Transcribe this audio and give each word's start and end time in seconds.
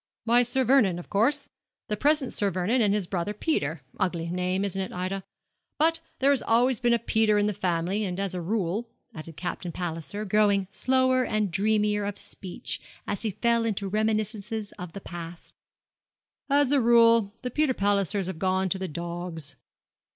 'Why, 0.23 0.41
Sir 0.41 0.63
Vernon, 0.63 0.97
of 0.97 1.11
course 1.11 1.47
the 1.87 1.95
present 1.95 2.33
Sir 2.33 2.49
Vernon 2.49 2.81
and 2.81 2.91
his 2.91 3.05
brother 3.05 3.33
Peter: 3.35 3.83
ugly 3.99 4.27
name, 4.31 4.65
isn't 4.65 4.81
it, 4.81 4.91
Ida? 4.91 5.23
but 5.77 5.99
there 6.17 6.31
has 6.31 6.41
always 6.41 6.79
been 6.79 6.95
a 6.95 6.97
Peter 6.97 7.37
in 7.37 7.45
the 7.45 7.53
family; 7.53 8.03
and 8.03 8.19
as 8.19 8.33
a 8.33 8.41
rule,' 8.41 8.89
added 9.13 9.37
Captain 9.37 9.71
Palliser, 9.71 10.25
growing 10.25 10.67
slower 10.71 11.23
and 11.23 11.51
dreamier 11.51 12.03
of 12.03 12.17
speech 12.17 12.81
as 13.05 13.21
he 13.21 13.29
fell 13.29 13.63
into 13.63 13.87
reminiscences 13.87 14.71
of 14.71 14.93
the 14.93 15.01
past 15.01 15.53
'as 16.49 16.71
a 16.71 16.81
rule 16.81 17.35
the 17.43 17.51
Peter 17.51 17.75
Pallisers 17.75 18.25
have 18.25 18.39
gone 18.39 18.69
to 18.69 18.79
the 18.79 18.87
dogs. 18.87 19.55